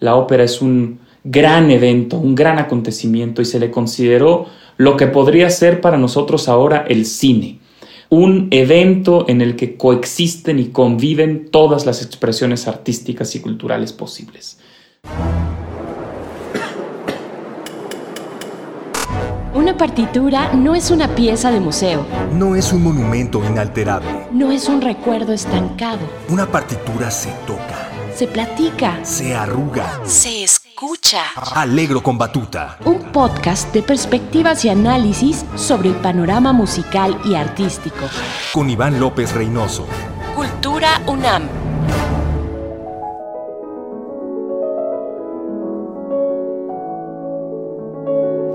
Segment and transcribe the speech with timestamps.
[0.00, 5.08] La ópera es un gran evento, un gran acontecimiento y se le consideró lo que
[5.08, 7.58] podría ser para nosotros ahora el cine.
[8.08, 14.60] Un evento en el que coexisten y conviven todas las expresiones artísticas y culturales posibles.
[19.52, 22.06] Una partitura no es una pieza de museo.
[22.32, 24.28] No es un monumento inalterable.
[24.30, 25.98] No es un recuerdo estancado.
[26.28, 27.97] Una partitura se toca.
[28.18, 29.04] Se platica.
[29.04, 30.00] Se arruga.
[30.04, 31.22] Se escucha.
[31.54, 32.76] Alegro con batuta.
[32.84, 38.06] Un podcast de perspectivas y análisis sobre el panorama musical y artístico.
[38.52, 39.86] Con Iván López Reynoso.
[40.34, 41.48] Cultura UNAM.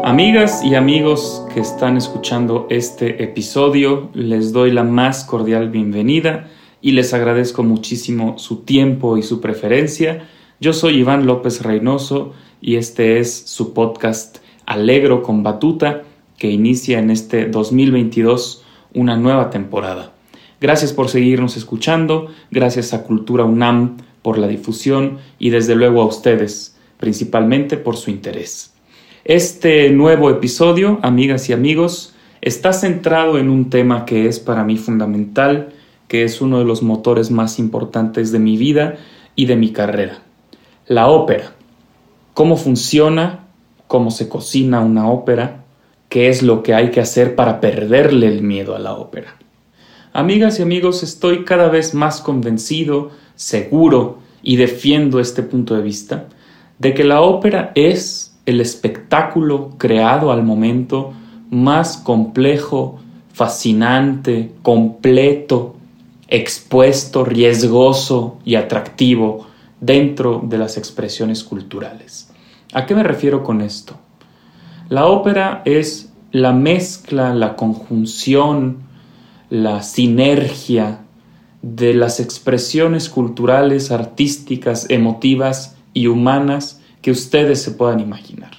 [0.03, 6.49] Amigas y amigos que están escuchando este episodio, les doy la más cordial bienvenida
[6.83, 10.27] y les agradezco muchísimo su tiempo y su preferencia.
[10.59, 16.03] Yo soy Iván López Reynoso y este es su podcast Alegro con Batuta
[16.37, 20.11] que inicia en este 2022 una nueva temporada.
[20.59, 26.05] Gracias por seguirnos escuchando, gracias a Cultura UNAM por la difusión y desde luego a
[26.05, 28.73] ustedes, principalmente por su interés.
[29.23, 34.77] Este nuevo episodio, amigas y amigos, está centrado en un tema que es para mí
[34.77, 35.69] fundamental,
[36.07, 38.97] que es uno de los motores más importantes de mi vida
[39.35, 40.19] y de mi carrera.
[40.87, 41.53] La ópera.
[42.33, 43.47] ¿Cómo funciona?
[43.87, 45.63] ¿Cómo se cocina una ópera?
[46.09, 49.37] ¿Qué es lo que hay que hacer para perderle el miedo a la ópera?
[50.13, 56.27] Amigas y amigos, estoy cada vez más convencido, seguro y defiendo este punto de vista,
[56.77, 61.13] de que la ópera es el espectáculo creado al momento
[61.49, 62.99] más complejo,
[63.31, 65.75] fascinante, completo,
[66.27, 69.47] expuesto, riesgoso y atractivo
[69.79, 72.31] dentro de las expresiones culturales.
[72.73, 73.95] ¿A qué me refiero con esto?
[74.89, 78.79] La ópera es la mezcla, la conjunción,
[79.49, 81.01] la sinergia
[81.61, 88.51] de las expresiones culturales, artísticas, emotivas y humanas que ustedes se puedan imaginar.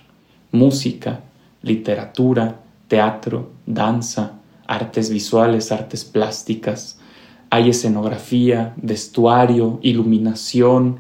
[0.53, 1.21] Música,
[1.63, 6.99] literatura, teatro, danza, artes visuales, artes plásticas,
[7.55, 10.99] hay escenografía, vestuario, iluminación,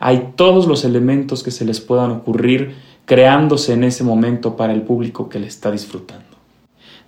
[0.00, 2.74] hay todos los elementos que se les puedan ocurrir
[3.04, 6.24] creándose en ese momento para el público que le está disfrutando.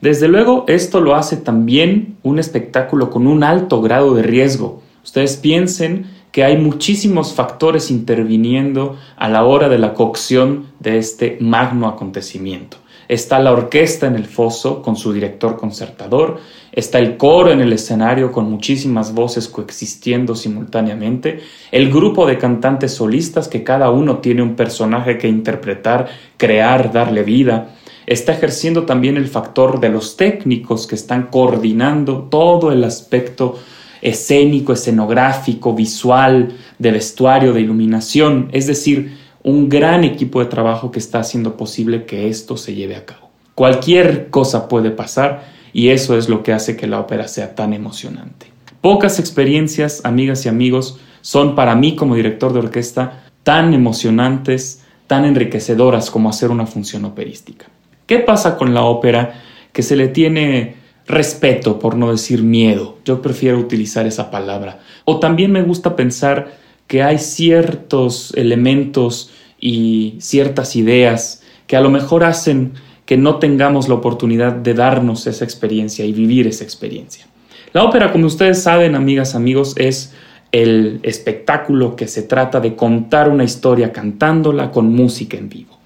[0.01, 4.83] Desde luego, esto lo hace también un espectáculo con un alto grado de riesgo.
[5.03, 11.39] Ustedes piensen que hay muchísimos factores interviniendo a la hora de la cocción de este
[11.41, 12.77] magno acontecimiento.
[13.09, 16.39] Está la orquesta en el foso con su director concertador,
[16.73, 21.41] está el coro en el escenario con muchísimas voces coexistiendo simultáneamente,
[21.73, 27.23] el grupo de cantantes solistas que cada uno tiene un personaje que interpretar, crear, darle
[27.23, 27.71] vida,
[28.05, 33.59] está ejerciendo también el factor de los técnicos que están coordinando todo el aspecto
[34.07, 41.01] escénico, escenográfico, visual, de vestuario, de iluminación, es decir, un gran equipo de trabajo que
[41.01, 43.31] está haciendo posible que esto se lleve a cabo.
[43.57, 47.73] Cualquier cosa puede pasar y eso es lo que hace que la ópera sea tan
[47.73, 48.47] emocionante.
[48.81, 55.25] Pocas experiencias, amigas y amigos, son para mí como director de orquesta tan emocionantes, tan
[55.25, 57.67] enriquecedoras como hacer una función operística.
[58.07, 62.97] ¿Qué pasa con la ópera que se le tiene respeto, por no decir miedo.
[63.05, 64.81] Yo prefiero utilizar esa palabra.
[65.05, 66.57] O también me gusta pensar
[66.87, 69.31] que hay ciertos elementos
[69.61, 72.73] y ciertas ideas que a lo mejor hacen
[73.05, 77.27] que no tengamos la oportunidad de darnos esa experiencia y vivir esa experiencia.
[77.73, 80.13] La ópera, como ustedes saben, amigas, amigos, es
[80.53, 85.79] el espectáculo que se trata de contar una historia cantándola con música en vivo.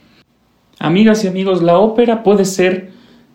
[0.79, 2.91] Amigas y amigos, la ópera puede ser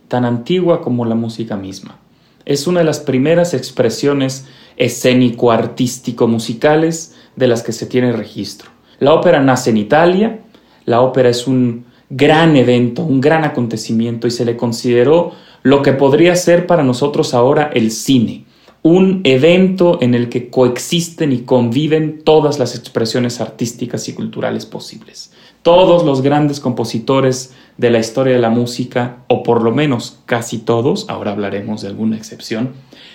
[0.07, 1.99] tan antigua como la música misma.
[2.45, 8.71] Es una de las primeras expresiones escénico-artístico-musicales de las que se tiene registro.
[8.99, 10.39] La ópera nace en Italia,
[10.85, 15.31] la ópera es un gran evento, un gran acontecimiento y se le consideró
[15.63, 18.45] lo que podría ser para nosotros ahora el cine,
[18.83, 25.31] un evento en el que coexisten y conviven todas las expresiones artísticas y culturales posibles.
[25.65, 30.59] Todos los grandes compositores de la historia de la música, o por lo menos casi
[30.59, 32.73] todos, ahora hablaremos de alguna excepción,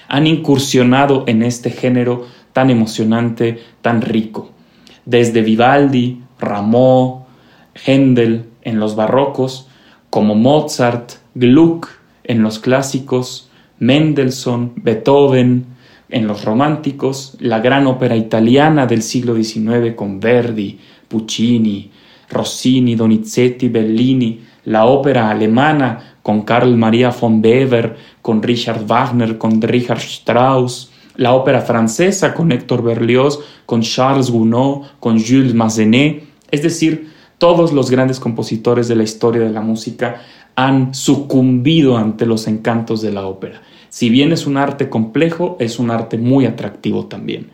[0.09, 4.51] han incursionado en este género tan emocionante, tan rico.
[5.05, 7.27] Desde Vivaldi, Rameau,
[7.87, 9.69] Händel en los barrocos,
[10.11, 11.89] como Mozart, Gluck
[12.25, 13.49] en los clásicos,
[13.79, 15.67] Mendelssohn, Beethoven
[16.09, 21.93] en los románticos, la gran ópera italiana del siglo XIX con Verdi, Puccini,
[22.31, 29.61] Rossini, Donizetti, Bellini, la ópera alemana con Karl Maria von Weber, con Richard Wagner, con
[29.61, 36.63] Richard Strauss, la ópera francesa con Héctor Berlioz, con Charles Gounod, con Jules Massenet, es
[36.63, 40.21] decir, todos los grandes compositores de la historia de la música
[40.57, 43.63] han sucumbido ante los encantos de la ópera.
[43.89, 47.51] Si bien es un arte complejo, es un arte muy atractivo también.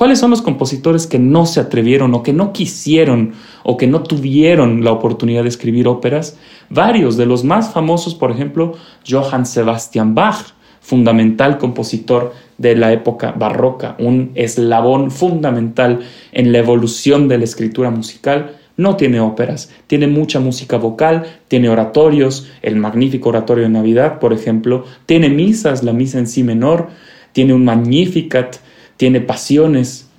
[0.00, 4.02] ¿Cuáles son los compositores que no se atrevieron o que no quisieron o que no
[4.02, 6.38] tuvieron la oportunidad de escribir óperas?
[6.70, 8.72] Varios de los más famosos, por ejemplo,
[9.06, 16.00] Johann Sebastian Bach, fundamental compositor de la época barroca, un eslabón fundamental
[16.32, 21.68] en la evolución de la escritura musical, no tiene óperas, tiene mucha música vocal, tiene
[21.68, 26.88] oratorios, el magnífico oratorio de Navidad, por ejemplo, tiene misas, la misa en sí menor,
[27.32, 28.56] tiene un Magnificat,
[29.00, 30.10] tiene pasiones,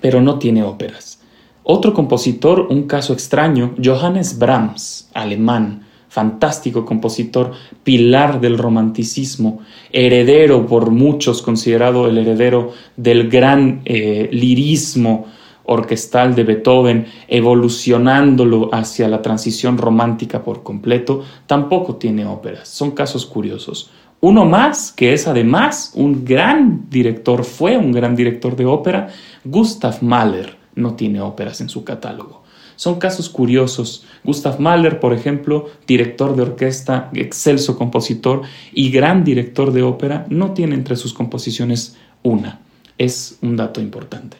[0.00, 1.20] pero no tiene óperas.
[1.64, 7.50] Otro compositor, un caso extraño, Johannes Brahms, alemán, fantástico compositor,
[7.82, 9.58] pilar del romanticismo,
[9.90, 15.26] heredero por muchos, considerado el heredero del gran eh, lirismo
[15.64, 22.68] orquestal de Beethoven, evolucionándolo hacia la transición romántica por completo, tampoco tiene óperas.
[22.68, 23.90] Son casos curiosos.
[24.24, 29.08] Uno más, que es además un gran director, fue un gran director de ópera,
[29.44, 32.44] Gustav Mahler, no tiene óperas en su catálogo.
[32.76, 34.06] Son casos curiosos.
[34.22, 38.42] Gustav Mahler, por ejemplo, director de orquesta, excelso compositor
[38.72, 42.60] y gran director de ópera, no tiene entre sus composiciones una.
[42.98, 44.36] Es un dato importante.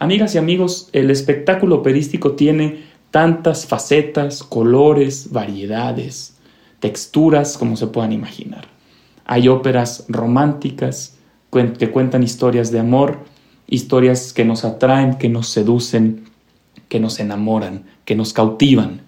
[0.00, 6.36] Amigas y amigos, el espectáculo operístico tiene tantas facetas, colores, variedades,
[6.80, 8.79] texturas como se puedan imaginar.
[9.30, 11.16] Hay óperas románticas
[11.78, 13.20] que cuentan historias de amor,
[13.68, 16.24] historias que nos atraen, que nos seducen,
[16.88, 19.02] que nos enamoran, que nos cautivan.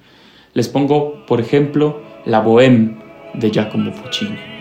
[0.55, 3.03] Les pongo, por ejemplo, La Bohème
[3.35, 4.52] de Giacomo Puccini.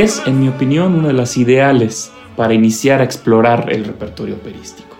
[0.00, 4.96] Es, en mi opinión, una de las ideales para iniciar a explorar el repertorio operístico.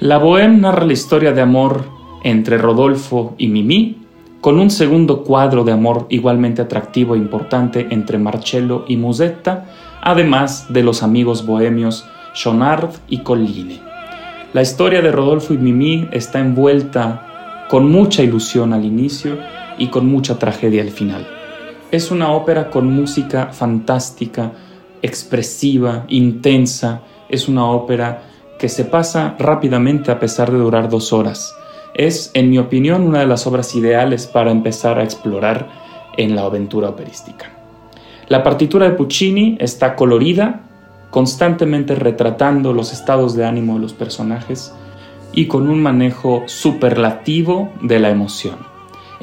[0.00, 1.84] La Bohème narra la historia de amor
[2.22, 3.98] entre Rodolfo y Mimi,
[4.40, 9.66] con un segundo cuadro de amor igualmente atractivo e importante entre Marcello y Musetta,
[10.02, 13.80] además de los amigos bohemios Schonard y Colline.
[14.52, 19.38] La historia de Rodolfo y Mimi está envuelta con mucha ilusión al inicio
[19.78, 21.26] y con mucha tragedia al final.
[21.94, 24.50] Es una ópera con música fantástica,
[25.00, 27.02] expresiva, intensa.
[27.28, 28.24] Es una ópera
[28.58, 31.54] que se pasa rápidamente a pesar de durar dos horas.
[31.94, 35.68] Es, en mi opinión, una de las obras ideales para empezar a explorar
[36.16, 37.52] en la aventura operística.
[38.26, 40.62] La partitura de Puccini está colorida,
[41.10, 44.74] constantemente retratando los estados de ánimo de los personajes
[45.32, 48.73] y con un manejo superlativo de la emoción.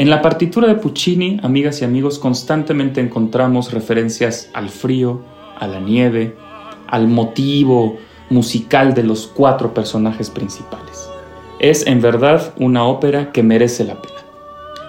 [0.02, 5.22] En la partitura de Puccini, amigas y amigos, constantemente encontramos referencias al frío,
[5.60, 6.36] a la nieve,
[6.88, 8.00] al motivo
[8.32, 11.08] musical de los cuatro personajes principales.
[11.60, 14.22] Es en verdad una ópera que merece la pena.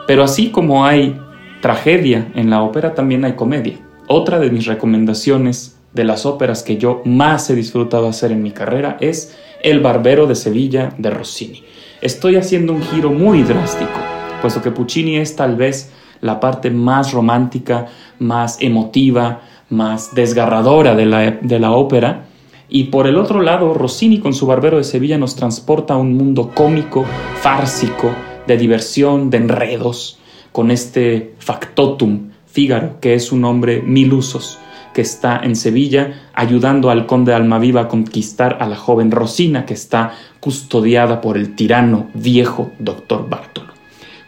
[0.07, 1.21] Pero así como hay
[1.61, 3.81] tragedia en la ópera, también hay comedia.
[4.09, 8.53] Otra de mis recomendaciones de las óperas que yo más he disfrutado hacer en mi
[8.53, 11.65] carrera es El Barbero de Sevilla de Rossini.
[12.01, 14.12] Estoy haciendo un giro muy drástico
[14.43, 17.87] puesto que Puccini es tal vez la parte más romántica,
[18.19, 22.27] más emotiva, más desgarradora de la, de la ópera.
[22.69, 26.17] Y por el otro lado, Rossini con su Barbero de Sevilla nos transporta a un
[26.17, 27.05] mundo cómico,
[27.41, 28.11] fársico,
[28.47, 30.19] de diversión, de enredos,
[30.53, 34.59] con este factotum, Fígaro, que es un hombre mil usos,
[34.93, 39.75] que está en Sevilla ayudando al conde Almaviva a conquistar a la joven Rosina, que
[39.75, 43.72] está custodiada por el tirano viejo doctor Bartolo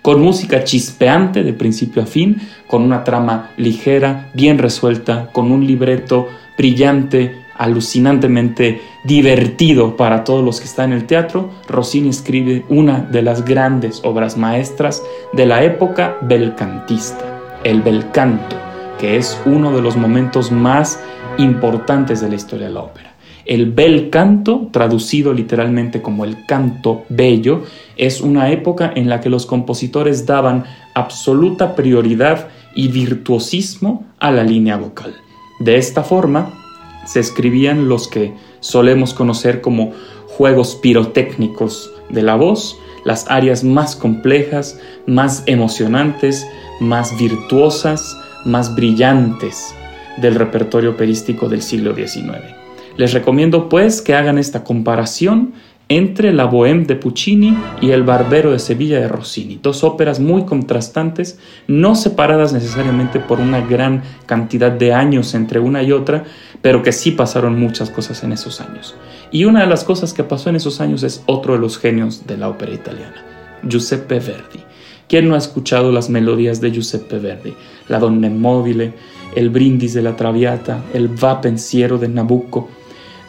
[0.05, 5.67] con música chispeante de principio a fin, con una trama ligera, bien resuelta, con un
[5.67, 13.01] libreto brillante, alucinantemente divertido para todos los que están en el teatro, Rossini escribe una
[13.01, 18.57] de las grandes obras maestras de la época belcantista, el bel canto,
[18.99, 21.01] que es uno de los momentos más
[21.39, 23.14] importantes de la historia de la ópera.
[23.47, 27.63] El bel canto, traducido literalmente como el canto bello,
[27.97, 34.45] es una época en la que los compositores daban absoluta prioridad y virtuosismo a la
[34.45, 35.15] línea vocal.
[35.61, 36.53] De esta forma,
[37.07, 39.93] se escribían los que solemos conocer como
[40.27, 46.47] juegos pirotécnicos de la voz, las áreas más complejas, más emocionantes,
[46.81, 49.75] más virtuosas, más brillantes
[50.17, 52.64] del repertorio operístico del siglo XIX.
[52.97, 55.55] Les recomiendo pues que hagan esta comparación
[55.89, 60.45] entre la Bohème de Puccini y El Barbero de Sevilla de Rossini, dos óperas muy
[60.45, 66.25] contrastantes, no separadas necesariamente por una gran cantidad de años entre una y otra,
[66.63, 68.95] pero que sí pasaron muchas cosas en esos años.
[69.31, 72.27] Y una de las cosas que pasó en esos años es otro de los genios
[72.27, 73.23] de la ópera italiana,
[73.63, 74.61] Giuseppe Verdi.
[75.07, 77.55] ¿Quién no ha escuchado las melodías de Giuseppe Verdi?
[77.89, 78.95] La Donna Immobile,
[79.35, 82.71] el Brindis de la Traviata, el Va Pensiero de Nabucco,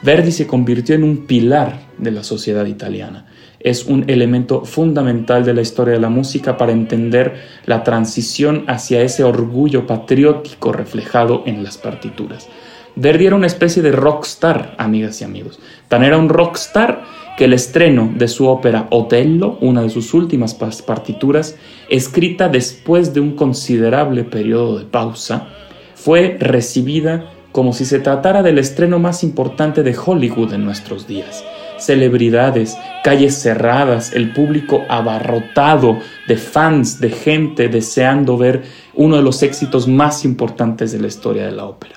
[0.01, 3.25] Verdi se convirtió en un pilar de la sociedad italiana.
[3.59, 7.35] Es un elemento fundamental de la historia de la música para entender
[7.65, 12.47] la transición hacia ese orgullo patriótico reflejado en las partituras.
[12.95, 15.59] Verdi era una especie de rockstar, amigas y amigos.
[15.87, 17.03] Tan era un rockstar
[17.37, 21.57] que el estreno de su ópera Otello, una de sus últimas partituras,
[21.89, 25.49] escrita después de un considerable periodo de pausa,
[25.95, 31.41] fue recibida como si se tratara del estreno más importante de Hollywood en nuestros días.
[31.77, 35.97] Celebridades, calles cerradas, el público abarrotado
[36.27, 41.45] de fans, de gente deseando ver uno de los éxitos más importantes de la historia
[41.45, 41.95] de la ópera.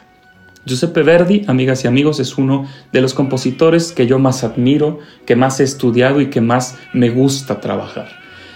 [0.65, 5.35] Giuseppe Verdi, amigas y amigos, es uno de los compositores que yo más admiro, que
[5.35, 8.11] más he estudiado y que más me gusta trabajar.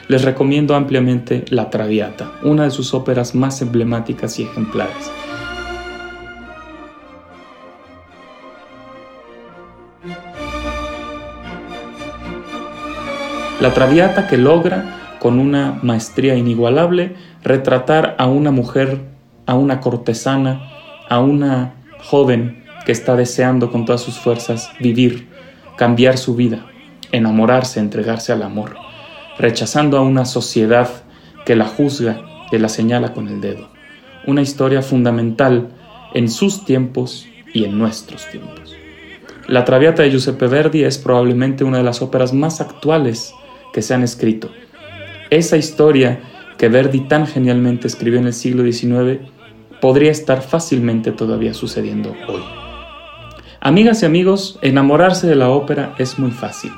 [0.07, 5.11] Les recomiendo ampliamente La Traviata, una de sus óperas más emblemáticas y ejemplares.
[13.63, 17.15] La Traviata que logra, con una maestría inigualable,
[17.45, 19.03] retratar a una mujer,
[19.47, 20.69] a una cortesana,
[21.09, 25.29] a una joven que está deseando con todas sus fuerzas vivir,
[25.77, 26.67] cambiar su vida,
[27.13, 28.75] enamorarse, entregarse al amor,
[29.39, 30.89] rechazando a una sociedad
[31.47, 33.69] que la juzga, que la señala con el dedo.
[34.27, 35.69] Una historia fundamental
[36.15, 38.75] en sus tiempos y en nuestros tiempos.
[39.47, 43.33] La Traviata de Giuseppe Verdi es probablemente una de las óperas más actuales
[43.73, 44.51] que se han escrito.
[45.31, 46.21] Esa historia
[46.59, 49.21] que Verdi tan genialmente escribió en el siglo XIX
[49.81, 52.43] podría estar fácilmente todavía sucediendo hoy.
[53.61, 56.71] Amigas y amigos, enamorarse de la ópera es muy fácil.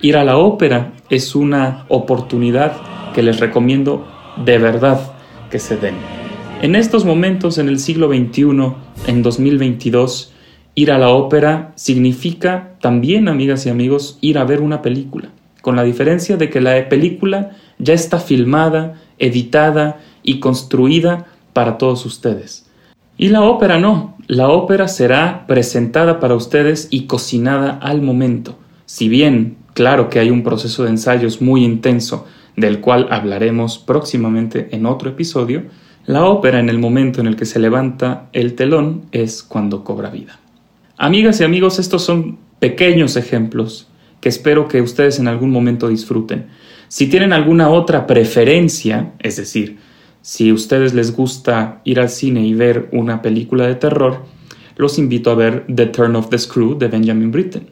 [0.00, 2.72] Ir a la ópera es una oportunidad
[3.14, 4.08] que les recomiendo
[4.44, 5.12] de verdad
[5.50, 5.96] que se den.
[6.62, 8.72] En estos momentos, en el siglo XXI,
[9.06, 10.32] en 2022,
[10.74, 15.30] ir a la ópera significa también, amigas y amigos, ir a ver una película
[15.62, 22.06] con la diferencia de que la película ya está filmada, editada y construida para todos
[22.06, 22.66] ustedes.
[23.16, 28.58] Y la ópera no, la ópera será presentada para ustedes y cocinada al momento.
[28.86, 34.68] Si bien, claro que hay un proceso de ensayos muy intenso, del cual hablaremos próximamente
[34.72, 35.64] en otro episodio,
[36.06, 40.10] la ópera en el momento en el que se levanta el telón es cuando cobra
[40.10, 40.38] vida.
[40.96, 43.88] Amigas y amigos, estos son pequeños ejemplos
[44.20, 46.46] que espero que ustedes en algún momento disfruten.
[46.88, 49.78] Si tienen alguna otra preferencia, es decir,
[50.22, 54.24] si a ustedes les gusta ir al cine y ver una película de terror,
[54.76, 57.68] los invito a ver The Turn of the Screw de Benjamin Britten.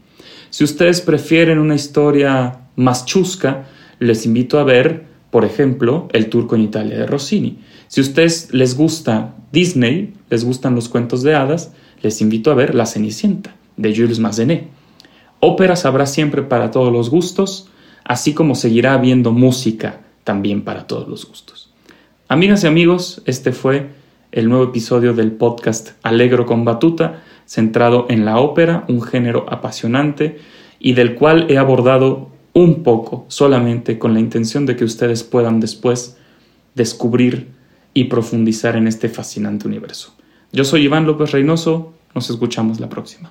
[0.50, 3.66] Si ustedes prefieren una historia más chusca,
[3.98, 7.58] les invito a ver, por ejemplo, El Turco en Italia de Rossini.
[7.88, 11.72] Si a ustedes les gusta Disney, les gustan los cuentos de hadas,
[12.02, 14.68] les invito a ver La Cenicienta de Jules Massenet.
[15.40, 17.68] Óperas habrá siempre para todos los gustos,
[18.04, 21.70] así como seguirá habiendo música también para todos los gustos.
[22.28, 23.90] Amigas y amigos, este fue
[24.32, 30.38] el nuevo episodio del podcast Alegro con Batuta, centrado en la ópera, un género apasionante
[30.78, 35.60] y del cual he abordado un poco solamente con la intención de que ustedes puedan
[35.60, 36.16] después
[36.74, 37.48] descubrir
[37.94, 40.14] y profundizar en este fascinante universo.
[40.52, 43.30] Yo soy Iván López Reynoso, nos escuchamos la próxima.